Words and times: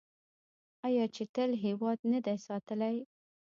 آیا 0.87 1.05
چې 1.15 1.23
تل 1.33 1.49
یې 1.53 1.61
هیواد 1.65 1.99
نه 2.11 2.19
دی 2.25 2.37
ساتلی؟ 2.47 2.95